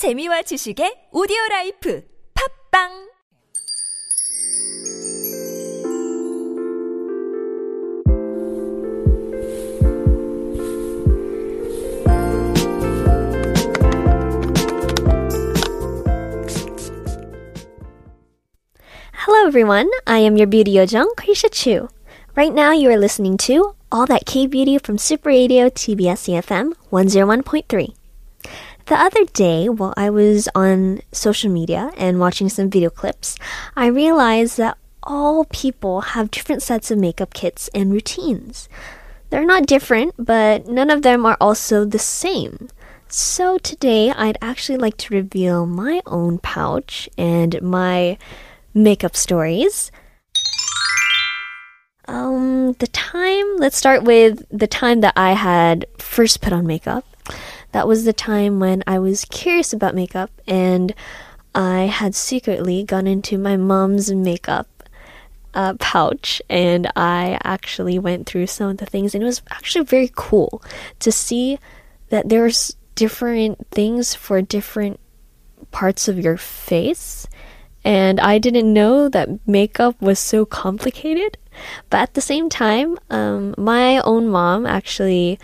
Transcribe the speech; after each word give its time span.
재미와 0.00 0.40
지식의 0.48 1.12
오디오 1.12 1.36
라이프 1.50 2.00
팝빵 2.32 2.88
Hello, 19.12 19.46
everyone. 19.46 19.90
I 20.06 20.20
am 20.20 20.38
your 20.38 20.46
beauty 20.48 20.72
yojung, 20.80 21.12
Kriesha 21.18 21.52
Chu. 21.52 21.90
Right 22.34 22.54
now, 22.54 22.72
you 22.72 22.88
are 22.88 22.96
listening 22.96 23.36
to 23.52 23.76
All 23.92 24.06
That 24.06 24.24
K 24.24 24.46
Beauty 24.46 24.78
from 24.78 24.96
Super 24.96 25.28
Radio 25.28 25.68
TBS 25.68 26.32
EFM 26.32 26.72
101.3. 26.88 27.99
The 28.90 29.00
other 29.00 29.24
day, 29.24 29.68
while 29.68 29.94
I 29.96 30.10
was 30.10 30.48
on 30.52 31.02
social 31.12 31.48
media 31.48 31.92
and 31.96 32.18
watching 32.18 32.48
some 32.48 32.68
video 32.68 32.90
clips, 32.90 33.36
I 33.76 33.86
realized 33.86 34.58
that 34.58 34.78
all 35.04 35.44
people 35.44 36.00
have 36.00 36.32
different 36.32 36.60
sets 36.60 36.90
of 36.90 36.98
makeup 36.98 37.32
kits 37.32 37.70
and 37.72 37.92
routines. 37.92 38.68
They're 39.30 39.46
not 39.46 39.66
different, 39.66 40.14
but 40.18 40.66
none 40.66 40.90
of 40.90 41.02
them 41.02 41.24
are 41.24 41.36
also 41.40 41.84
the 41.84 42.00
same. 42.00 42.68
So 43.06 43.58
today, 43.58 44.10
I'd 44.10 44.38
actually 44.42 44.78
like 44.78 44.96
to 44.96 45.14
reveal 45.14 45.66
my 45.66 46.02
own 46.04 46.38
pouch 46.38 47.08
and 47.16 47.62
my 47.62 48.18
makeup 48.74 49.14
stories. 49.14 49.92
Um, 52.08 52.72
the 52.80 52.88
time, 52.88 53.56
let's 53.58 53.76
start 53.76 54.02
with 54.02 54.42
the 54.50 54.66
time 54.66 55.00
that 55.02 55.12
I 55.14 55.34
had 55.34 55.86
first 55.96 56.40
put 56.40 56.52
on 56.52 56.66
makeup. 56.66 57.04
That 57.72 57.86
was 57.86 58.04
the 58.04 58.12
time 58.12 58.60
when 58.60 58.82
I 58.86 58.98
was 58.98 59.24
curious 59.24 59.72
about 59.72 59.94
makeup 59.94 60.30
and 60.46 60.94
I 61.54 61.82
had 61.82 62.14
secretly 62.14 62.84
gone 62.84 63.06
into 63.06 63.38
my 63.38 63.56
mom's 63.56 64.12
makeup 64.12 64.68
uh, 65.54 65.74
pouch 65.78 66.40
and 66.48 66.90
I 66.94 67.38
actually 67.42 67.98
went 67.98 68.26
through 68.26 68.46
some 68.46 68.70
of 68.70 68.76
the 68.78 68.86
things 68.86 69.14
and 69.14 69.22
it 69.22 69.26
was 69.26 69.42
actually 69.50 69.84
very 69.84 70.10
cool 70.14 70.62
to 71.00 71.10
see 71.10 71.58
that 72.08 72.28
there's 72.28 72.76
different 72.94 73.66
things 73.70 74.14
for 74.14 74.42
different 74.42 75.00
parts 75.70 76.08
of 76.08 76.18
your 76.18 76.36
face 76.36 77.26
and 77.84 78.20
I 78.20 78.38
didn't 78.38 78.72
know 78.72 79.08
that 79.08 79.46
makeup 79.46 80.00
was 80.00 80.18
so 80.18 80.44
complicated. 80.44 81.38
But 81.88 82.00
at 82.00 82.14
the 82.14 82.20
same 82.20 82.48
time, 82.48 82.98
um, 83.08 83.54
my 83.56 83.98
own 84.00 84.28
mom 84.28 84.66
actually 84.66 85.38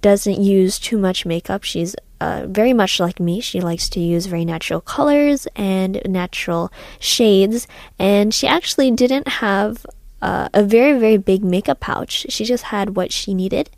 doesn't 0.00 0.40
use 0.40 0.78
too 0.78 0.98
much 0.98 1.26
makeup. 1.26 1.64
She's 1.64 1.94
uh, 2.20 2.46
very 2.48 2.72
much 2.72 2.98
like 3.00 3.20
me. 3.20 3.40
She 3.40 3.60
likes 3.60 3.88
to 3.90 4.00
use 4.00 4.26
very 4.26 4.44
natural 4.44 4.80
colors 4.80 5.46
and 5.54 6.00
natural 6.06 6.72
shades. 6.98 7.66
And 7.98 8.32
she 8.32 8.46
actually 8.46 8.90
didn't 8.90 9.28
have 9.28 9.84
uh, 10.22 10.48
a 10.54 10.62
very, 10.62 10.98
very 10.98 11.18
big 11.18 11.44
makeup 11.44 11.80
pouch. 11.80 12.26
She 12.28 12.44
just 12.44 12.64
had 12.64 12.96
what 12.96 13.12
she 13.12 13.34
needed. 13.34 13.70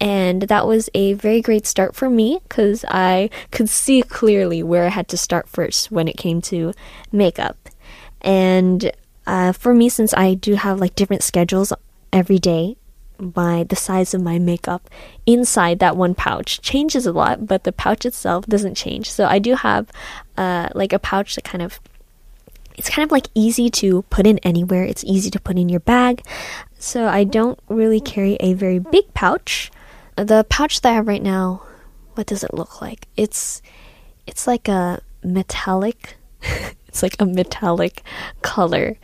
And 0.00 0.42
that 0.42 0.66
was 0.66 0.90
a 0.94 1.12
very 1.12 1.40
great 1.40 1.66
start 1.66 1.94
for 1.94 2.10
me 2.10 2.40
because 2.42 2.84
I 2.88 3.30
could 3.50 3.68
see 3.68 4.02
clearly 4.02 4.62
where 4.62 4.86
I 4.86 4.88
had 4.88 5.06
to 5.08 5.16
start 5.16 5.48
first 5.48 5.92
when 5.92 6.08
it 6.08 6.16
came 6.16 6.40
to 6.42 6.72
makeup. 7.12 7.68
And 8.20 8.90
uh, 9.26 9.52
for 9.52 9.74
me, 9.74 9.88
since 9.88 10.12
I 10.14 10.34
do 10.34 10.54
have 10.54 10.80
like 10.80 10.96
different 10.96 11.22
schedules 11.22 11.72
every 12.12 12.38
day, 12.38 12.76
my 13.22 13.64
the 13.64 13.76
size 13.76 14.14
of 14.14 14.22
my 14.22 14.38
makeup 14.38 14.88
inside 15.26 15.78
that 15.78 15.96
one 15.96 16.14
pouch 16.14 16.60
changes 16.60 17.06
a 17.06 17.12
lot, 17.12 17.46
but 17.46 17.64
the 17.64 17.72
pouch 17.72 18.04
itself 18.04 18.46
doesn't 18.46 18.74
change. 18.74 19.10
So 19.10 19.26
I 19.26 19.38
do 19.38 19.54
have 19.54 19.90
uh, 20.36 20.68
like 20.74 20.92
a 20.92 20.98
pouch 20.98 21.34
that 21.36 21.44
kind 21.44 21.62
of 21.62 21.80
it's 22.76 22.88
kind 22.88 23.04
of 23.04 23.12
like 23.12 23.28
easy 23.34 23.70
to 23.70 24.02
put 24.02 24.26
in 24.26 24.38
anywhere. 24.38 24.84
It's 24.84 25.04
easy 25.04 25.30
to 25.30 25.40
put 25.40 25.58
in 25.58 25.68
your 25.68 25.80
bag. 25.80 26.22
So 26.78 27.06
I 27.06 27.24
don't 27.24 27.58
really 27.68 28.00
carry 28.00 28.36
a 28.40 28.54
very 28.54 28.78
big 28.78 29.12
pouch. 29.14 29.70
The 30.16 30.44
pouch 30.48 30.80
that 30.80 30.90
I 30.90 30.94
have 30.94 31.06
right 31.06 31.22
now, 31.22 31.62
what 32.14 32.26
does 32.26 32.42
it 32.42 32.54
look 32.54 32.80
like? 32.80 33.06
It's 33.16 33.62
it's 34.26 34.46
like 34.46 34.68
a 34.68 35.00
metallic 35.22 36.16
it's 36.88 37.02
like 37.02 37.16
a 37.20 37.26
metallic 37.26 38.02
color. 38.42 38.96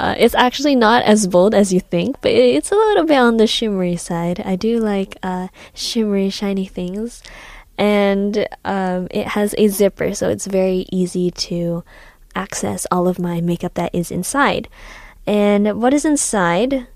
Uh, 0.00 0.14
it's 0.16 0.34
actually 0.34 0.74
not 0.74 1.02
as 1.02 1.26
bold 1.26 1.54
as 1.54 1.74
you 1.74 1.78
think, 1.78 2.16
but 2.22 2.32
it's 2.32 2.72
a 2.72 2.74
little 2.74 3.04
bit 3.04 3.18
on 3.18 3.36
the 3.36 3.46
shimmery 3.46 3.96
side. 3.96 4.40
I 4.40 4.56
do 4.56 4.80
like 4.80 5.18
uh, 5.22 5.48
shimmery, 5.74 6.30
shiny 6.30 6.64
things. 6.64 7.22
And 7.76 8.48
um, 8.64 9.08
it 9.10 9.28
has 9.28 9.54
a 9.58 9.68
zipper, 9.68 10.14
so 10.14 10.30
it's 10.30 10.46
very 10.46 10.86
easy 10.90 11.30
to 11.30 11.84
access 12.34 12.86
all 12.90 13.08
of 13.08 13.18
my 13.18 13.42
makeup 13.42 13.74
that 13.74 13.94
is 13.94 14.10
inside. 14.10 14.68
And 15.26 15.78
what 15.82 15.92
is 15.92 16.06
inside 16.06 16.86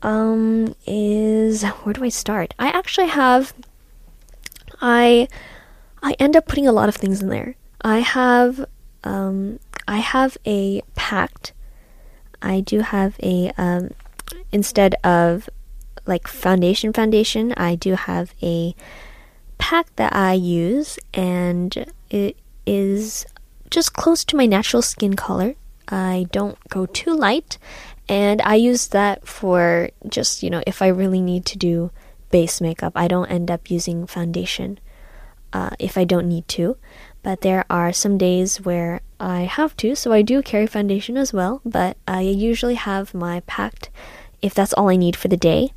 um, 0.00 0.74
is 0.86 1.64
where 1.84 1.92
do 1.92 2.02
I 2.02 2.08
start? 2.08 2.54
I 2.58 2.68
actually 2.68 3.08
have 3.08 3.52
I 4.80 5.28
I 6.02 6.14
end 6.18 6.34
up 6.34 6.46
putting 6.46 6.66
a 6.66 6.72
lot 6.72 6.88
of 6.88 6.96
things 6.96 7.20
in 7.20 7.28
there. 7.28 7.56
I 7.82 7.98
have 7.98 8.64
um, 9.04 9.60
I 9.86 9.98
have 9.98 10.38
a 10.46 10.80
packed. 10.94 11.52
I 12.42 12.60
do 12.60 12.80
have 12.80 13.16
a 13.22 13.52
um, 13.56 13.90
instead 14.50 14.94
of 15.04 15.48
like 16.06 16.26
foundation 16.26 16.92
foundation, 16.92 17.52
I 17.56 17.74
do 17.76 17.94
have 17.94 18.34
a 18.42 18.74
pack 19.58 19.94
that 19.96 20.14
I 20.14 20.34
use, 20.34 20.98
and 21.14 21.86
it 22.10 22.36
is 22.66 23.24
just 23.70 23.94
close 23.94 24.24
to 24.26 24.36
my 24.36 24.46
natural 24.46 24.82
skin 24.82 25.14
color. 25.14 25.54
I 25.88 26.26
don't 26.32 26.58
go 26.68 26.86
too 26.86 27.14
light, 27.14 27.58
and 28.08 28.42
I 28.42 28.56
use 28.56 28.88
that 28.88 29.26
for 29.26 29.90
just 30.08 30.42
you 30.42 30.50
know 30.50 30.62
if 30.66 30.82
I 30.82 30.88
really 30.88 31.20
need 31.20 31.46
to 31.46 31.58
do 31.58 31.90
base 32.30 32.60
makeup. 32.60 32.92
I 32.96 33.08
don't 33.08 33.30
end 33.30 33.50
up 33.50 33.70
using 33.70 34.06
foundation 34.06 34.80
uh, 35.52 35.70
if 35.78 35.96
I 35.96 36.04
don't 36.04 36.28
need 36.28 36.48
to 36.48 36.76
but 37.22 37.42
there 37.42 37.64
are 37.70 37.92
some 37.92 38.18
days 38.18 38.60
where 38.60 39.00
I 39.22 39.42
have 39.42 39.76
to, 39.76 39.94
so 39.94 40.12
I 40.12 40.22
do 40.22 40.42
carry 40.42 40.66
foundation 40.66 41.16
as 41.16 41.32
well, 41.32 41.60
but 41.64 41.96
I 42.08 42.22
usually 42.22 42.74
have 42.74 43.14
my 43.14 43.40
packed 43.46 43.88
if 44.42 44.52
that's 44.52 44.72
all 44.72 44.88
I 44.88 44.96
need 44.96 45.14
for 45.14 45.28
the 45.28 45.36
day. 45.36 45.72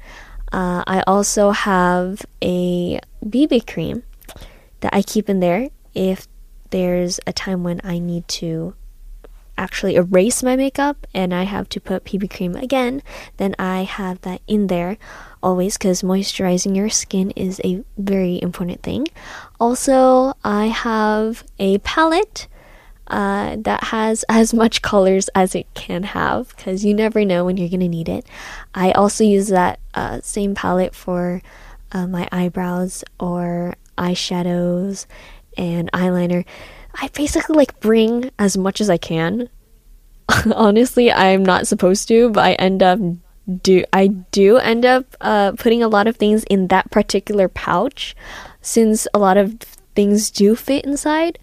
Uh, 0.51 0.83
I 0.87 1.03
also 1.05 1.51
have 1.51 2.25
a 2.41 2.99
BB 3.23 3.71
cream 3.71 4.01
that 4.79 4.95
I 4.95 5.03
keep 5.03 5.29
in 5.29 5.41
there 5.41 5.69
if 5.93 6.27
there's 6.71 7.19
a 7.27 7.33
time 7.33 7.63
when 7.63 7.81
I 7.83 7.99
need 7.99 8.27
to 8.39 8.73
actually 9.57 9.95
erase 9.95 10.41
my 10.41 10.55
makeup 10.55 11.05
and 11.13 11.33
I 11.33 11.43
have 11.43 11.69
to 11.69 11.79
put 11.79 12.03
BB 12.03 12.35
cream 12.35 12.55
again, 12.55 13.03
then 13.37 13.55
I 13.59 13.83
have 13.83 14.21
that 14.21 14.41
in 14.47 14.67
there 14.67 14.97
always 15.43 15.77
because 15.77 16.01
moisturizing 16.01 16.75
your 16.75 16.89
skin 16.89 17.29
is 17.31 17.61
a 17.63 17.83
very 17.95 18.41
important 18.41 18.81
thing. 18.81 19.07
Also, 19.59 20.33
I 20.43 20.65
have 20.65 21.43
a 21.59 21.77
palette 21.79 22.47
uh, 23.07 23.57
that 23.59 23.85
has 23.85 24.23
as 24.29 24.53
much 24.53 24.81
colors 24.81 25.29
as 25.35 25.55
it 25.55 25.67
can 25.73 26.03
have 26.03 26.55
because 26.55 26.83
you 26.85 26.93
never 26.93 27.25
know 27.25 27.45
when 27.45 27.57
you're 27.57 27.69
going 27.69 27.79
to 27.79 27.87
need 27.87 28.09
it. 28.09 28.25
I 28.73 28.91
also 28.91 29.23
use 29.23 29.47
that 29.49 29.79
uh, 29.93 30.21
same 30.21 30.55
palette 30.55 30.95
for 30.95 31.41
uh, 31.91 32.07
my 32.07 32.27
eyebrows 32.31 33.03
or 33.19 33.75
eyeshadows 33.97 35.05
and 35.57 35.91
eyeliner. 35.91 36.45
I 36.93 37.09
basically 37.09 37.55
like 37.55 37.79
bring 37.79 38.31
as 38.39 38.57
much 38.57 38.81
as 38.81 38.89
I 38.89 38.97
can. 38.97 39.49
Honestly, 40.55 41.11
I'm 41.11 41.43
not 41.43 41.67
supposed 41.67 42.07
to, 42.07 42.29
but 42.29 42.43
I 42.43 42.53
end 42.53 42.81
up 42.81 42.99
do 43.61 43.83
I 43.93 44.07
do 44.07 44.57
end 44.57 44.85
up 44.85 45.05
uh, 45.21 45.51
putting 45.53 45.83
a 45.83 45.87
lot 45.87 46.07
of 46.07 46.15
things 46.15 46.43
in 46.45 46.67
that 46.69 46.89
particular 46.89 47.47
pouch, 47.47 48.15
since 48.61 49.07
a 49.13 49.19
lot 49.19 49.37
of 49.37 49.59
things 49.95 50.31
do 50.31 50.55
fit 50.55 50.85
inside. 50.85 51.39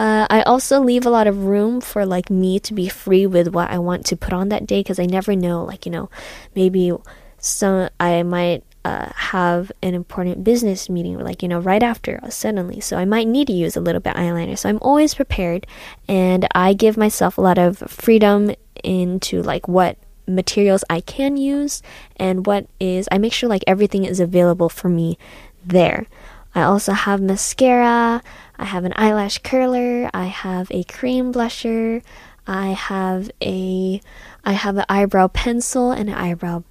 Uh, 0.00 0.26
I 0.30 0.40
also 0.44 0.80
leave 0.80 1.04
a 1.04 1.10
lot 1.10 1.26
of 1.26 1.44
room 1.44 1.82
for 1.82 2.06
like 2.06 2.30
me 2.30 2.58
to 2.60 2.72
be 2.72 2.88
free 2.88 3.26
with 3.26 3.48
what 3.48 3.68
I 3.68 3.78
want 3.78 4.06
to 4.06 4.16
put 4.16 4.32
on 4.32 4.48
that 4.48 4.64
day 4.66 4.80
because 4.80 4.98
I 4.98 5.04
never 5.04 5.36
know. 5.36 5.62
Like 5.62 5.84
you 5.84 5.92
know, 5.92 6.08
maybe 6.54 6.90
some 7.36 7.90
I 8.00 8.22
might 8.22 8.64
uh, 8.82 9.10
have 9.14 9.70
an 9.82 9.92
important 9.92 10.42
business 10.42 10.88
meeting, 10.88 11.18
like, 11.18 11.42
you 11.42 11.48
know, 11.50 11.58
right 11.58 11.82
after 11.82 12.18
uh, 12.22 12.30
suddenly. 12.30 12.80
So 12.80 12.96
I 12.96 13.04
might 13.04 13.28
need 13.28 13.48
to 13.48 13.52
use 13.52 13.76
a 13.76 13.80
little 13.80 14.00
bit 14.00 14.14
eyeliner. 14.14 14.56
So 14.56 14.70
I'm 14.70 14.78
always 14.80 15.14
prepared 15.14 15.66
and 16.08 16.48
I 16.54 16.72
give 16.72 16.96
myself 16.96 17.36
a 17.36 17.42
lot 17.42 17.58
of 17.58 17.76
freedom 17.88 18.54
into 18.82 19.42
like 19.42 19.68
what 19.68 19.98
materials 20.26 20.82
I 20.88 21.02
can 21.02 21.36
use 21.36 21.82
and 22.16 22.46
what 22.46 22.68
is, 22.80 23.06
I 23.12 23.18
make 23.18 23.34
sure 23.34 23.50
like 23.50 23.64
everything 23.66 24.06
is 24.06 24.18
available 24.18 24.70
for 24.70 24.88
me 24.88 25.18
there. 25.62 26.06
I 26.54 26.62
also 26.62 26.92
have 26.92 27.20
mascara, 27.20 28.22
I 28.60 28.66
have 28.66 28.84
an 28.84 28.92
eyelash 28.94 29.38
curler, 29.38 30.10
I 30.12 30.26
have 30.26 30.70
a 30.70 30.84
cream 30.84 31.32
blusher, 31.32 32.02
I 32.46 32.68
have 32.68 33.30
a 33.42 34.00
I 34.44 34.52
have 34.52 34.76
an 34.76 34.84
eyebrow 34.88 35.28
pencil 35.28 35.92
and 35.92 36.10
an 36.10 36.14
eyebrow 36.14 36.64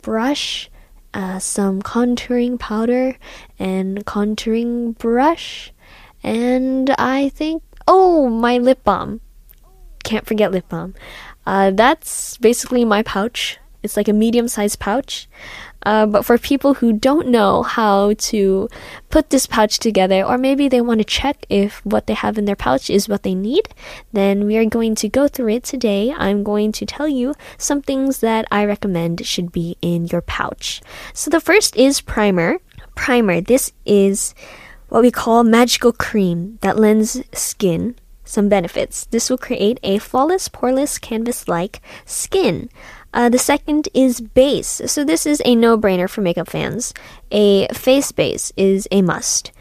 brush 0.00 0.70
uh, 1.12 1.38
some 1.38 1.82
contouring 1.82 2.58
powder 2.58 3.16
and 3.58 4.04
contouring 4.04 4.96
brush 4.98 5.72
And 6.22 6.90
I 6.98 7.28
think, 7.30 7.62
oh, 7.86 8.28
my 8.28 8.58
lip 8.58 8.82
balm. 8.82 9.20
Can't 10.04 10.26
forget 10.26 10.52
lip 10.52 10.68
balm. 10.68 10.94
Uh, 11.46 11.70
that's 11.70 12.36
basically 12.38 12.84
my 12.84 13.02
pouch. 13.02 13.58
It's 13.82 13.96
like 13.96 14.08
a 14.08 14.12
medium 14.12 14.48
sized 14.48 14.78
pouch. 14.78 15.28
Uh, 15.82 16.06
but 16.06 16.24
for 16.24 16.36
people 16.38 16.74
who 16.74 16.92
don't 16.92 17.28
know 17.28 17.62
how 17.62 18.12
to 18.14 18.68
put 19.10 19.30
this 19.30 19.46
pouch 19.46 19.78
together, 19.78 20.22
or 20.22 20.36
maybe 20.36 20.68
they 20.68 20.80
want 20.80 20.98
to 20.98 21.04
check 21.04 21.46
if 21.48 21.84
what 21.84 22.06
they 22.06 22.14
have 22.14 22.38
in 22.38 22.44
their 22.44 22.56
pouch 22.56 22.90
is 22.90 23.08
what 23.08 23.22
they 23.22 23.34
need, 23.34 23.68
then 24.12 24.46
we 24.46 24.56
are 24.56 24.64
going 24.64 24.94
to 24.96 25.08
go 25.08 25.28
through 25.28 25.50
it 25.50 25.64
today. 25.64 26.12
I'm 26.16 26.42
going 26.42 26.72
to 26.72 26.86
tell 26.86 27.08
you 27.08 27.34
some 27.58 27.82
things 27.82 28.18
that 28.20 28.46
I 28.50 28.64
recommend 28.64 29.24
should 29.26 29.52
be 29.52 29.76
in 29.80 30.06
your 30.06 30.22
pouch. 30.22 30.82
So 31.12 31.30
the 31.30 31.40
first 31.40 31.76
is 31.76 32.00
primer. 32.00 32.58
Primer. 32.94 33.40
This 33.40 33.72
is 33.84 34.34
what 34.88 35.02
we 35.02 35.10
call 35.10 35.44
magical 35.44 35.92
cream 35.92 36.58
that 36.62 36.78
lends 36.78 37.22
skin 37.32 37.96
some 38.28 38.48
benefits. 38.48 39.06
This 39.06 39.30
will 39.30 39.38
create 39.38 39.78
a 39.82 39.98
flawless, 39.98 40.48
poreless, 40.48 41.00
canvas 41.00 41.48
like 41.48 41.80
skin. 42.04 42.68
Uh, 43.16 43.30
the 43.30 43.38
second 43.38 43.88
is 43.94 44.20
base. 44.20 44.82
So 44.84 45.02
this 45.02 45.24
is 45.24 45.40
a 45.46 45.56
no-brainer 45.56 46.08
for 46.08 46.20
makeup 46.20 46.50
fans. 46.50 46.92
A 47.30 47.66
face 47.68 48.12
base 48.12 48.52
is 48.58 48.86
a 48.90 49.00
must. 49.00 49.52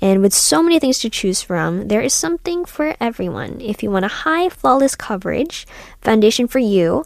And 0.00 0.22
with 0.22 0.32
so 0.32 0.62
many 0.62 0.80
things 0.80 0.98
to 1.00 1.10
choose 1.10 1.42
from, 1.42 1.88
there 1.88 2.00
is 2.00 2.14
something 2.14 2.64
for 2.64 2.96
everyone. 2.98 3.60
If 3.60 3.82
you 3.82 3.90
want 3.90 4.06
a 4.06 4.24
high 4.24 4.48
flawless 4.48 4.94
coverage 4.96 5.66
foundation 6.00 6.48
for 6.48 6.58
you, 6.58 7.04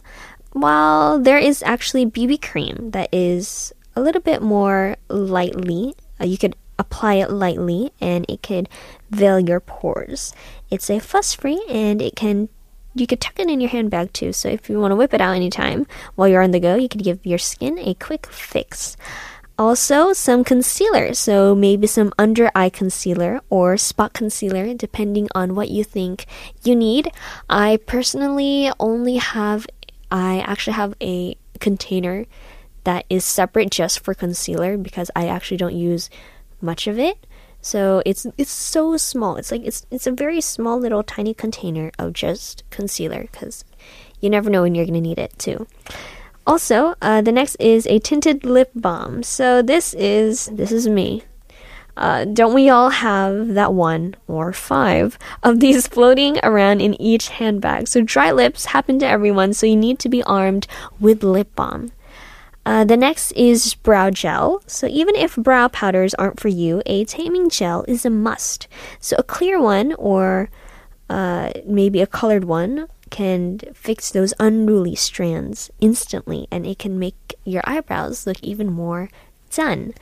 while 0.53 1.19
there 1.19 1.37
is 1.37 1.61
actually 1.61 2.05
BB 2.05 2.41
cream 2.41 2.91
that 2.91 3.09
is 3.11 3.73
a 3.93 3.99
little 3.99 4.21
bit 4.21 4.41
more 4.41 4.95
lightly, 5.09 5.93
uh, 6.21 6.25
you 6.25 6.37
could 6.37 6.55
apply 6.79 7.15
it 7.15 7.31
lightly 7.31 7.91
and 7.99 8.25
it 8.29 8.41
could 8.41 8.69
veil 9.11 9.41
your 9.41 9.59
pores. 9.59 10.33
It's 10.71 10.89
a 10.89 10.99
fuss 10.99 11.33
free 11.33 11.61
and 11.67 12.01
it 12.01 12.15
can 12.15 12.47
you 12.99 13.07
could 13.07 13.21
tuck 13.21 13.39
it 13.39 13.49
in 13.49 13.61
your 13.61 13.69
handbag 13.69 14.13
too. 14.13 14.33
So 14.33 14.49
if 14.49 14.69
you 14.69 14.79
want 14.79 14.91
to 14.91 14.95
whip 14.95 15.13
it 15.13 15.21
out 15.21 15.35
anytime 15.35 15.87
while 16.15 16.27
you're 16.27 16.41
on 16.41 16.51
the 16.51 16.59
go, 16.59 16.75
you 16.75 16.89
could 16.89 17.03
give 17.03 17.25
your 17.25 17.37
skin 17.37 17.77
a 17.79 17.93
quick 17.93 18.27
fix. 18.27 18.97
Also, 19.59 20.13
some 20.13 20.43
concealer. 20.43 21.13
So 21.13 21.55
maybe 21.55 21.87
some 21.87 22.13
under 22.19 22.51
eye 22.53 22.69
concealer 22.69 23.41
or 23.49 23.75
spot 23.75 24.13
concealer, 24.13 24.73
depending 24.75 25.27
on 25.33 25.55
what 25.55 25.69
you 25.69 25.83
think 25.83 26.25
you 26.63 26.75
need. 26.75 27.11
I 27.49 27.79
personally 27.87 28.71
only 28.79 29.17
have, 29.17 29.65
I 30.11 30.39
actually 30.41 30.73
have 30.73 30.93
a 31.01 31.35
container 31.59 32.25
that 32.83 33.05
is 33.09 33.25
separate 33.25 33.71
just 33.71 33.99
for 33.99 34.13
concealer 34.13 34.77
because 34.77 35.09
I 35.15 35.27
actually 35.27 35.57
don't 35.57 35.75
use 35.75 36.09
much 36.61 36.87
of 36.87 36.97
it. 36.99 37.26
So 37.67 38.01
it's 38.05 38.25
it's 38.37 38.49
so 38.49 38.95
small. 38.95 39.35
It's 39.35 39.51
like 39.51 39.65
it's 39.65 39.85
it's 39.91 40.07
a 40.07 40.11
very 40.11 40.39
small 40.39 40.79
little 40.79 41.03
tiny 41.03 41.33
container 41.33 41.91
of 41.99 42.13
just 42.13 42.63
concealer 42.69 43.23
because 43.23 43.65
you 44.21 44.29
never 44.29 44.49
know 44.49 44.61
when 44.61 44.73
you're 44.73 44.85
gonna 44.85 45.01
need 45.01 45.19
it 45.19 45.37
too. 45.37 45.67
Also, 46.45 46.95
uh, 47.01 47.19
the 47.19 47.33
next 47.33 47.55
is 47.55 47.85
a 47.87 47.99
tinted 47.99 48.45
lip 48.45 48.71
balm. 48.73 49.21
So 49.21 49.61
this 49.61 49.93
is 49.95 50.45
this 50.45 50.71
is 50.71 50.87
me. 50.87 51.23
Uh, 51.97 52.23
don't 52.23 52.53
we 52.53 52.69
all 52.69 52.89
have 52.89 53.55
that 53.55 53.73
one 53.73 54.15
or 54.29 54.53
five 54.53 55.19
of 55.43 55.59
these 55.59 55.87
floating 55.93 56.39
around 56.43 56.79
in 56.79 56.95
each 57.01 57.27
handbag? 57.27 57.89
So 57.89 57.99
dry 57.99 58.31
lips 58.31 58.71
happen 58.71 58.97
to 58.99 59.05
everyone, 59.05 59.51
so 59.51 59.65
you 59.65 59.75
need 59.75 59.99
to 59.99 60.07
be 60.07 60.23
armed 60.23 60.67
with 61.01 61.21
lip 61.21 61.53
balm. 61.53 61.91
Uh, 62.67 62.83
the 62.83 62.97
next 62.97 63.31
is 63.31 63.75
brow 63.75 64.09
gel. 64.09 64.61
So 64.67 64.87
even 64.87 65.15
if 65.15 65.37
brow 65.37 65.69
powders 65.69 66.13
aren't 66.15 66.37
for 66.37 66.49
you, 66.49 66.81
a 66.85 67.05
taming 67.05 67.49
gel 67.49 67.85
is 67.87 68.05
a 68.05 68.09
must. 68.09 68.67
So 68.99 69.15
a 69.17 69.23
clear 69.23 69.57
one 69.61 69.93
or 69.93 70.49
uh, 71.09 71.51
maybe 71.65 72.01
a 72.01 72.07
colored 72.07 72.43
one 72.43 72.89
can 73.09 73.59
fix 73.73 74.11
those 74.11 74.33
unruly 74.37 74.95
strands 74.95 75.71
instantly, 75.79 76.45
and 76.51 76.67
it 76.67 76.77
can 76.77 76.99
make 76.99 77.35
your 77.45 77.63
eyebrows 77.63 78.27
look 78.27 78.43
even 78.43 78.67
more 78.67 79.07
done. 79.49 79.93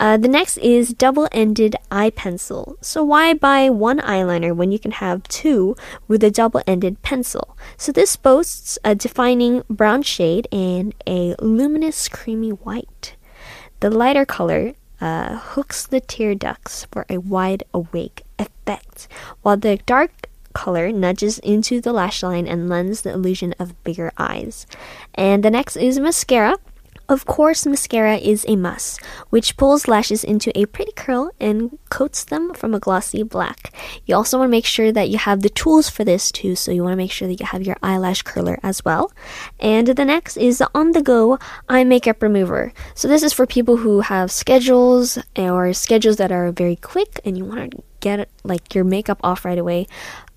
Uh, 0.00 0.16
the 0.16 0.28
next 0.28 0.56
is 0.58 0.94
double 0.94 1.28
ended 1.32 1.74
eye 1.90 2.10
pencil. 2.10 2.76
So, 2.80 3.02
why 3.02 3.34
buy 3.34 3.68
one 3.68 3.98
eyeliner 3.98 4.54
when 4.54 4.70
you 4.70 4.78
can 4.78 4.92
have 4.92 5.22
two 5.24 5.76
with 6.06 6.22
a 6.22 6.30
double 6.30 6.62
ended 6.66 7.02
pencil? 7.02 7.56
So, 7.76 7.90
this 7.90 8.16
boasts 8.16 8.78
a 8.84 8.94
defining 8.94 9.64
brown 9.68 10.02
shade 10.02 10.46
and 10.52 10.94
a 11.06 11.34
luminous 11.40 12.08
creamy 12.08 12.50
white. 12.50 13.16
The 13.80 13.90
lighter 13.90 14.24
color 14.24 14.74
uh, 15.00 15.36
hooks 15.38 15.86
the 15.86 16.00
tear 16.00 16.34
ducts 16.34 16.86
for 16.90 17.06
a 17.08 17.18
wide 17.18 17.64
awake 17.74 18.22
effect, 18.38 19.08
while 19.42 19.56
the 19.56 19.78
dark 19.86 20.28
color 20.52 20.90
nudges 20.90 21.38
into 21.40 21.80
the 21.80 21.92
lash 21.92 22.22
line 22.22 22.46
and 22.46 22.68
lends 22.68 23.02
the 23.02 23.12
illusion 23.12 23.54
of 23.58 23.80
bigger 23.84 24.10
eyes. 24.18 24.66
And 25.14 25.44
the 25.44 25.50
next 25.50 25.76
is 25.76 26.00
mascara. 26.00 26.56
Of 27.08 27.24
course, 27.24 27.64
mascara 27.64 28.16
is 28.16 28.44
a 28.46 28.54
must, 28.54 29.02
which 29.30 29.56
pulls 29.56 29.88
lashes 29.88 30.22
into 30.22 30.52
a 30.52 30.66
pretty 30.66 30.92
curl 30.92 31.30
and 31.40 31.78
coats 31.88 32.22
them 32.22 32.52
from 32.52 32.74
a 32.74 32.78
glossy 32.78 33.22
black. 33.22 33.72
You 34.04 34.14
also 34.14 34.36
want 34.36 34.48
to 34.48 34.50
make 34.50 34.66
sure 34.66 34.92
that 34.92 35.08
you 35.08 35.16
have 35.16 35.40
the 35.40 35.48
tools 35.48 35.88
for 35.88 36.04
this 36.04 36.30
too, 36.30 36.54
so 36.54 36.70
you 36.70 36.82
want 36.82 36.92
to 36.92 36.98
make 36.98 37.10
sure 37.10 37.26
that 37.26 37.40
you 37.40 37.46
have 37.46 37.62
your 37.62 37.78
eyelash 37.82 38.20
curler 38.20 38.58
as 38.62 38.84
well. 38.84 39.10
And 39.58 39.86
the 39.88 40.04
next 40.04 40.36
is 40.36 40.58
the 40.58 40.68
on 40.74 40.92
the 40.92 41.00
go 41.00 41.38
eye 41.66 41.82
makeup 41.82 42.22
remover. 42.22 42.74
So, 42.94 43.08
this 43.08 43.22
is 43.22 43.32
for 43.32 43.46
people 43.46 43.78
who 43.78 44.00
have 44.00 44.30
schedules 44.30 45.16
or 45.34 45.72
schedules 45.72 46.18
that 46.18 46.30
are 46.30 46.52
very 46.52 46.76
quick 46.76 47.20
and 47.24 47.38
you 47.38 47.46
want 47.46 47.70
to 47.70 47.82
get 48.00 48.28
like 48.44 48.74
your 48.74 48.84
makeup 48.84 49.18
off 49.24 49.46
right 49.46 49.56
away. 49.56 49.86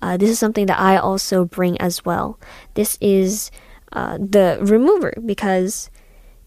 Uh, 0.00 0.16
this 0.16 0.30
is 0.30 0.38
something 0.38 0.64
that 0.66 0.80
I 0.80 0.96
also 0.96 1.44
bring 1.44 1.78
as 1.82 2.02
well. 2.06 2.40
This 2.74 2.96
is 2.98 3.50
uh, 3.92 4.16
the 4.16 4.56
remover 4.62 5.12
because 5.26 5.90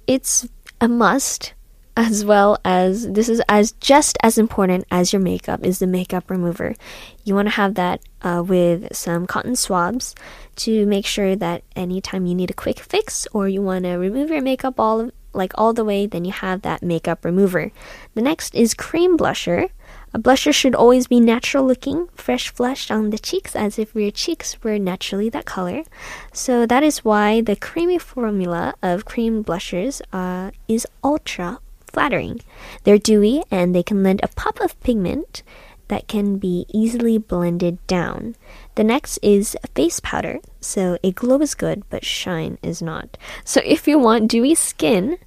it's 0.08 0.48
a 0.82 0.88
must 0.88 1.54
as 1.98 2.26
well 2.26 2.58
as 2.66 3.10
this 3.10 3.30
is 3.30 3.42
as 3.48 3.72
just 3.74 4.18
as 4.22 4.38
important 4.38 4.86
as 4.92 5.14
your 5.14 5.22
makeup 5.22 5.64
is 5.64 5.80
the 5.80 5.88
makeup 5.88 6.30
remover. 6.30 6.76
You 7.24 7.36
want 7.36 7.48
to 7.48 7.56
have 7.56 7.76
that 7.76 8.02
uh, 8.22 8.44
with 8.46 8.94
some 8.94 9.26
cotton 9.26 9.56
swabs 9.56 10.14
to 10.58 10.86
make 10.86 11.06
sure 11.06 11.36
that 11.38 11.64
anytime 11.76 12.26
you 12.26 12.36
need 12.36 12.52
a 12.52 12.54
quick 12.56 12.80
fix 12.80 13.28
or 13.32 13.48
you 13.48 13.62
want 13.62 13.86
to 13.86 13.94
remove 13.94 14.30
your 14.30 14.42
makeup 14.42 14.80
all 14.80 15.10
like 15.34 15.54
all 15.58 15.74
the 15.74 15.86
way, 15.86 16.06
then 16.06 16.26
you 16.26 16.32
have 16.32 16.62
that 16.62 16.82
makeup 16.82 17.24
remover. 17.24 17.72
The 18.14 18.22
next 18.22 18.56
is 18.56 18.74
cream 18.74 19.18
blusher. 19.18 19.70
A 20.16 20.18
blusher 20.18 20.54
should 20.54 20.76
always 20.76 21.08
be 21.08 21.20
natural 21.20 21.66
looking, 21.66 22.08
fresh 22.16 22.48
flushed 22.48 22.90
on 22.90 23.10
the 23.10 23.20
cheeks 23.20 23.54
as 23.54 23.78
if 23.78 23.94
your 23.94 24.12
cheeks 24.12 24.56
were 24.64 24.80
naturally 24.80 25.28
that 25.32 25.44
color. 25.44 25.84
So 26.32 26.66
that 26.66 26.84
is 26.84 27.04
why 27.04 27.42
the 27.42 27.58
creamy 27.58 27.98
formula 27.98 28.76
of 28.82 29.04
cream 29.04 29.42
blushers 29.42 30.02
uh, 30.14 30.52
is 30.70 30.88
ultra 31.04 31.60
flattering. 31.92 32.40
They're 32.86 32.98
dewy 32.98 33.44
and 33.52 33.76
they 33.76 33.84
can 33.84 34.04
lend 34.04 34.22
a 34.24 34.30
pop 34.30 34.62
of 34.62 34.80
pigment 34.80 35.44
that 35.90 36.08
can 36.08 36.38
be 36.38 36.66
easily 36.74 37.18
blended 37.18 37.86
down. 37.86 38.38
The 38.76 38.86
next 38.86 39.20
is 39.22 39.58
face 39.76 40.00
powder. 40.00 40.40
So 40.62 40.98
a 41.04 41.12
glow 41.12 41.42
is 41.42 41.56
good, 41.56 41.84
but 41.90 42.06
shine 42.06 42.58
is 42.64 42.82
not. 42.82 43.18
So 43.44 43.60
if 43.66 43.86
you 43.86 44.00
want 44.00 44.32
dewy 44.32 44.56
skin, 44.56 45.18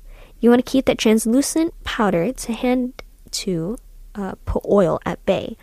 you 0.40 0.48
want 0.48 0.64
to 0.64 0.72
keep 0.72 0.86
that 0.86 0.96
translucent 0.96 1.74
powder 1.84 2.32
to 2.32 2.52
hand 2.54 3.02
to 3.32 3.76
uh, 4.18 4.34
put 4.44 4.64
oil 4.68 5.00
at 5.06 5.24
bay. 5.24 5.56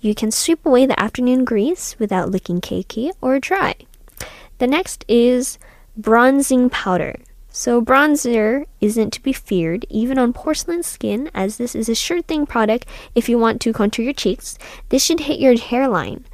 You 0.00 0.14
can 0.14 0.30
sweep 0.30 0.64
away 0.64 0.86
the 0.86 0.98
afternoon 0.98 1.44
grease 1.44 1.98
without 1.98 2.30
looking 2.30 2.60
cakey 2.60 3.12
or 3.20 3.38
dry. 3.38 3.74
The 4.58 4.66
next 4.66 5.04
is 5.08 5.58
bronzing 5.96 6.70
powder. 6.70 7.16
So, 7.50 7.82
bronzer 7.82 8.66
isn't 8.80 9.12
to 9.14 9.22
be 9.22 9.32
feared 9.32 9.84
even 9.88 10.18
on 10.18 10.32
porcelain 10.32 10.82
skin, 10.82 11.30
as 11.34 11.56
this 11.56 11.74
is 11.74 11.88
a 11.88 11.94
sure 11.94 12.22
thing 12.22 12.46
product 12.46 12.86
if 13.14 13.28
you 13.28 13.38
want 13.38 13.60
to 13.62 13.72
contour 13.72 14.04
your 14.04 14.14
cheeks. 14.14 14.58
This 14.90 15.04
should 15.04 15.20
hit 15.20 15.40
your 15.40 15.58
hairline, 15.58 16.24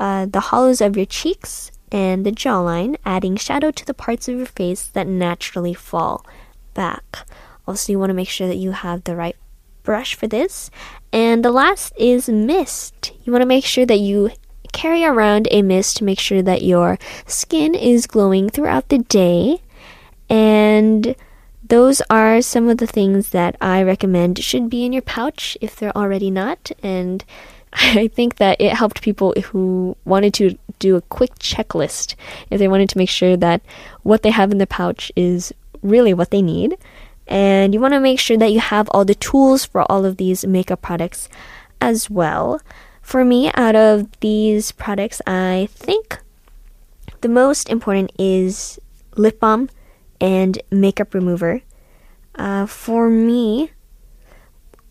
uh, 0.00 0.26
the 0.26 0.40
hollows 0.40 0.80
of 0.80 0.96
your 0.96 1.06
cheeks, 1.06 1.70
and 1.92 2.26
the 2.26 2.32
jawline, 2.32 2.96
adding 3.04 3.36
shadow 3.36 3.70
to 3.70 3.86
the 3.86 3.94
parts 3.94 4.26
of 4.26 4.36
your 4.36 4.46
face 4.46 4.88
that 4.88 5.06
naturally 5.06 5.74
fall 5.74 6.26
back. 6.72 7.28
Also, 7.68 7.92
you 7.92 7.98
want 7.98 8.10
to 8.10 8.14
make 8.14 8.28
sure 8.28 8.48
that 8.48 8.56
you 8.56 8.72
have 8.72 9.04
the 9.04 9.14
right 9.14 9.36
brush 9.84 10.16
for 10.16 10.26
this. 10.26 10.70
And 11.12 11.44
the 11.44 11.52
last 11.52 11.92
is 11.96 12.28
mist. 12.28 13.12
You 13.22 13.32
want 13.32 13.42
to 13.42 13.46
make 13.46 13.64
sure 13.64 13.86
that 13.86 14.00
you 14.00 14.30
carry 14.72 15.04
around 15.04 15.46
a 15.52 15.62
mist 15.62 15.98
to 15.98 16.04
make 16.04 16.18
sure 16.18 16.42
that 16.42 16.62
your 16.62 16.98
skin 17.26 17.74
is 17.74 18.08
glowing 18.08 18.50
throughout 18.50 18.88
the 18.88 18.98
day. 18.98 19.62
And 20.28 21.14
those 21.66 22.02
are 22.10 22.42
some 22.42 22.68
of 22.68 22.78
the 22.78 22.86
things 22.86 23.28
that 23.28 23.56
I 23.60 23.82
recommend 23.82 24.42
should 24.42 24.68
be 24.68 24.84
in 24.84 24.92
your 24.92 25.02
pouch 25.02 25.56
if 25.60 25.76
they're 25.76 25.96
already 25.96 26.30
not. 26.30 26.72
And 26.82 27.24
I 27.72 28.08
think 28.08 28.36
that 28.36 28.60
it 28.60 28.74
helped 28.74 29.02
people 29.02 29.34
who 29.46 29.96
wanted 30.04 30.34
to 30.34 30.58
do 30.78 30.96
a 30.96 31.02
quick 31.02 31.34
checklist 31.38 32.14
if 32.50 32.58
they 32.58 32.68
wanted 32.68 32.88
to 32.90 32.98
make 32.98 33.08
sure 33.08 33.36
that 33.36 33.62
what 34.02 34.22
they 34.22 34.30
have 34.30 34.50
in 34.50 34.58
the 34.58 34.66
pouch 34.66 35.12
is 35.16 35.52
really 35.82 36.12
what 36.12 36.30
they 36.30 36.42
need. 36.42 36.76
And 37.26 37.72
you 37.72 37.80
want 37.80 37.94
to 37.94 38.00
make 38.00 38.20
sure 38.20 38.36
that 38.36 38.52
you 38.52 38.60
have 38.60 38.88
all 38.90 39.04
the 39.04 39.14
tools 39.14 39.64
for 39.64 39.90
all 39.90 40.04
of 40.04 40.16
these 40.16 40.46
makeup 40.46 40.82
products 40.82 41.28
as 41.80 42.10
well. 42.10 42.60
For 43.00 43.24
me, 43.24 43.50
out 43.54 43.76
of 43.76 44.08
these 44.20 44.72
products, 44.72 45.20
I 45.26 45.68
think 45.72 46.18
the 47.20 47.28
most 47.28 47.68
important 47.68 48.12
is 48.18 48.78
lip 49.16 49.40
balm 49.40 49.70
and 50.20 50.60
makeup 50.70 51.14
remover. 51.14 51.62
Uh, 52.34 52.66
for 52.66 53.08
me, 53.08 53.70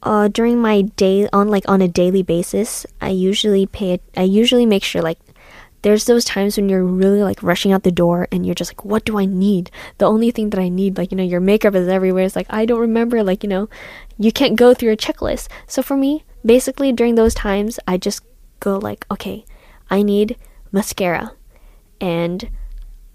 uh, 0.02 0.28
during 0.28 0.62
my 0.62 0.82
day 0.82 1.28
on 1.34 1.48
like 1.48 1.68
on 1.68 1.82
a 1.82 1.88
daily 1.88 2.24
basis, 2.24 2.86
I 3.02 3.10
usually 3.10 3.66
pay. 3.66 4.00
I 4.16 4.24
usually 4.24 4.66
make 4.66 4.84
sure 4.84 5.02
like 5.02 5.20
there's 5.84 6.06
those 6.06 6.26
times 6.26 6.58
when 6.58 6.68
you're 6.68 6.84
really 6.84 7.24
like 7.24 7.44
rushing 7.44 7.72
out 7.72 7.84
the 7.84 7.92
door 7.92 8.28
and 8.32 8.46
you're 8.46 8.56
just 8.56 8.72
like, 8.72 8.84
what 8.84 9.06
do 9.06 9.20
I 9.20 9.26
need? 9.26 9.70
The 10.00 10.06
only 10.06 10.32
thing 10.32 10.50
that 10.50 10.60
I 10.60 10.70
need, 10.70 10.98
like, 10.98 11.12
you 11.12 11.18
know, 11.18 11.24
your 11.24 11.40
makeup 11.40 11.76
is 11.76 11.88
everywhere. 11.88 12.24
It's 12.24 12.36
like, 12.36 12.48
I 12.50 12.66
don't 12.66 12.80
remember, 12.80 13.24
like, 13.24 13.44
you 13.44 13.50
know, 13.50 13.70
you 14.18 14.32
can't 14.32 14.56
go 14.56 14.74
through 14.74 14.92
a 14.92 14.98
checklist. 14.98 15.48
So 15.68 15.82
for 15.82 15.96
me, 15.96 16.24
basically 16.46 16.92
during 16.92 17.16
those 17.16 17.34
times, 17.34 17.80
I 17.88 17.98
just 17.98 18.24
go 18.60 18.78
like, 18.78 19.06
okay, 19.12 19.46
I 19.90 20.02
need 20.02 20.38
mascara 20.72 21.34
and 22.02 22.50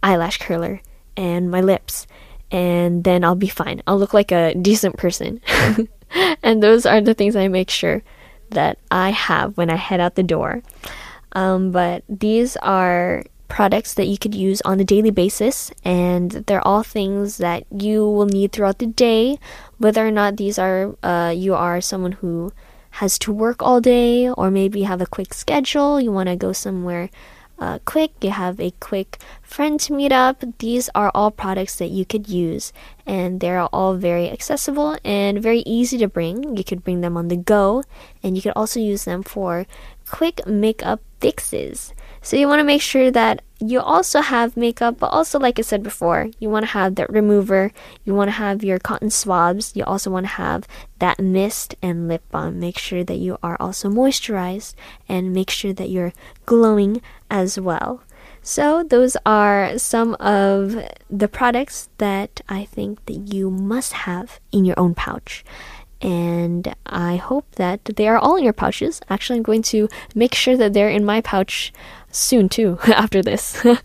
eyelash 0.02 0.38
curler 0.38 0.80
and 1.16 1.50
my 1.50 1.60
lips 1.60 2.06
and 2.50 3.04
then 3.04 3.24
I'll 3.24 3.34
be 3.34 3.48
fine. 3.48 3.82
I'll 3.86 3.98
look 3.98 4.14
like 4.14 4.32
a 4.32 4.54
decent 4.54 4.96
person. 4.96 5.40
and 6.42 6.62
those 6.62 6.86
are 6.86 7.00
the 7.00 7.14
things 7.14 7.36
I 7.36 7.48
make 7.48 7.70
sure 7.70 8.02
that 8.50 8.78
I 8.90 9.10
have 9.10 9.56
when 9.56 9.70
I 9.70 9.76
head 9.76 10.00
out 10.00 10.14
the 10.14 10.22
door. 10.22 10.62
Um, 11.32 11.70
but 11.70 12.04
these 12.08 12.56
are 12.58 13.24
products 13.48 13.94
that 13.94 14.06
you 14.06 14.18
could 14.18 14.34
use 14.34 14.60
on 14.62 14.80
a 14.80 14.84
daily 14.84 15.10
basis, 15.10 15.70
and 15.84 16.44
they're 16.46 16.66
all 16.66 16.82
things 16.82 17.38
that 17.38 17.64
you 17.70 18.04
will 18.08 18.26
need 18.26 18.52
throughout 18.52 18.78
the 18.78 18.86
day. 18.86 19.38
Whether 19.78 20.06
or 20.06 20.10
not 20.10 20.36
these 20.36 20.58
are 20.58 20.94
uh, 21.02 21.32
you 21.34 21.54
are 21.54 21.80
someone 21.80 22.12
who 22.12 22.52
has 23.02 23.18
to 23.20 23.32
work 23.32 23.62
all 23.62 23.80
day, 23.80 24.28
or 24.30 24.50
maybe 24.50 24.82
have 24.82 25.00
a 25.00 25.06
quick 25.06 25.34
schedule, 25.34 26.00
you 26.00 26.12
want 26.12 26.28
to 26.28 26.36
go 26.36 26.52
somewhere 26.52 27.10
uh, 27.58 27.78
quick, 27.84 28.12
you 28.22 28.30
have 28.30 28.60
a 28.60 28.70
quick 28.78 29.18
friend 29.42 29.80
to 29.80 29.92
meet 29.92 30.12
up. 30.12 30.44
These 30.58 30.88
are 30.94 31.10
all 31.14 31.30
products 31.30 31.76
that 31.76 31.90
you 31.90 32.04
could 32.04 32.28
use, 32.28 32.72
and 33.06 33.40
they're 33.40 33.66
all 33.74 33.96
very 33.96 34.30
accessible 34.30 34.96
and 35.04 35.42
very 35.42 35.60
easy 35.66 35.98
to 35.98 36.08
bring. 36.08 36.56
You 36.56 36.64
could 36.64 36.84
bring 36.84 37.00
them 37.00 37.16
on 37.16 37.28
the 37.28 37.36
go, 37.36 37.82
and 38.22 38.36
you 38.36 38.42
could 38.42 38.54
also 38.54 38.78
use 38.78 39.04
them 39.04 39.22
for 39.22 39.66
quick 40.08 40.46
makeup 40.46 41.00
fixes. 41.20 41.92
So 42.20 42.36
you 42.36 42.48
want 42.48 42.60
to 42.60 42.64
make 42.64 42.82
sure 42.82 43.10
that 43.10 43.42
you 43.60 43.80
also 43.80 44.20
have 44.20 44.56
makeup, 44.56 44.98
but 44.98 45.08
also, 45.08 45.38
like 45.38 45.58
I 45.58 45.62
said 45.62 45.82
before, 45.82 46.30
you 46.38 46.50
want 46.50 46.64
to 46.64 46.72
have 46.72 46.94
that 46.96 47.10
remover, 47.10 47.72
you 48.04 48.14
want 48.14 48.28
to 48.28 48.32
have 48.32 48.62
your 48.62 48.78
cotton 48.78 49.10
swabs, 49.10 49.74
you 49.74 49.84
also 49.84 50.10
want 50.10 50.24
to 50.26 50.32
have 50.32 50.66
that 50.98 51.18
mist 51.18 51.74
and 51.82 52.08
lip 52.08 52.22
balm. 52.30 52.60
Make 52.60 52.78
sure 52.78 53.04
that 53.04 53.16
you 53.16 53.38
are 53.42 53.56
also 53.60 53.88
moisturized 53.88 54.74
and 55.08 55.32
make 55.32 55.50
sure 55.50 55.72
that 55.72 55.90
you're 55.90 56.12
glowing 56.46 57.02
as 57.30 57.58
well. 57.58 58.02
So, 58.42 58.82
those 58.82 59.16
are 59.26 59.76
some 59.78 60.14
of 60.14 60.76
the 61.10 61.28
products 61.28 61.88
that 61.98 62.40
I 62.48 62.64
think 62.64 63.04
that 63.06 63.34
you 63.34 63.50
must 63.50 63.92
have 63.92 64.40
in 64.52 64.64
your 64.64 64.78
own 64.78 64.94
pouch 64.94 65.44
and 66.00 66.74
I 66.86 67.16
hope 67.16 67.46
that 67.56 67.84
they 67.84 68.08
are 68.08 68.18
all 68.18 68.36
in 68.36 68.44
your 68.44 68.52
pouches. 68.52 69.00
Actually, 69.08 69.38
I'm 69.38 69.42
going 69.42 69.62
to 69.62 69.88
make 70.14 70.34
sure 70.34 70.56
that 70.56 70.72
they're 70.72 70.90
in 70.90 71.04
my 71.04 71.20
pouch 71.20 71.72
soon 72.10 72.48
too 72.48 72.78
after 72.86 73.22
this. 73.22 73.64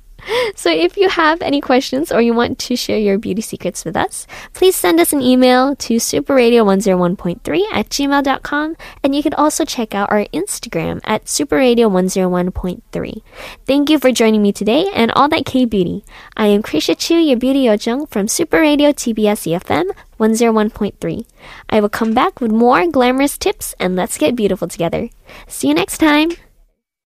So 0.56 0.72
if 0.72 0.96
you 0.98 1.10
have 1.10 1.42
any 1.42 1.60
questions 1.60 2.12
or 2.12 2.22
you 2.22 2.34
want 2.34 2.60
to 2.60 2.76
share 2.76 2.98
your 2.98 3.18
beauty 3.18 3.42
secrets 3.42 3.84
with 3.84 3.98
us, 3.98 4.28
please 4.54 4.76
send 4.76 5.00
us 5.00 5.12
an 5.14 5.22
email 5.22 5.76
to 5.78 5.96
superradio101.3 5.96 7.64
at 7.74 7.90
gmail.com 7.90 8.76
and 9.04 9.16
you 9.16 9.24
can 9.24 9.34
also 9.34 9.66
check 9.66 9.94
out 9.94 10.10
our 10.12 10.26
Instagram 10.34 11.02
at 11.04 11.26
superradio101.3. 11.26 13.22
Thank 13.66 13.90
you 13.90 14.00
for 14.00 14.12
joining 14.12 14.42
me 14.42 14.54
today 14.54 14.88
and 14.94 15.12
all 15.12 15.28
that 15.30 15.46
K-beauty. 15.46 16.06
I 16.38 16.48
am 16.48 16.64
Kriesha 16.64 16.98
Chu, 16.98 17.16
your 17.16 17.38
beauty 17.38 17.66
yojung 17.66 18.10
from 18.10 18.28
Super 18.28 18.62
Radio 18.62 18.92
TBS 18.92 19.60
EFM 19.60 19.92
101.3. 20.24 21.26
I 21.70 21.82
will 21.82 21.90
come 21.90 22.14
back 22.14 22.40
with 22.40 22.52
more 22.52 22.88
glamorous 22.88 23.38
tips 23.38 23.76
and 23.80 23.96
let's 23.96 24.18
get 24.18 24.36
beautiful 24.36 24.70
together. 24.70 25.10
See 25.48 25.68
you 25.68 25.74
next 25.74 25.98
time! 25.98 26.32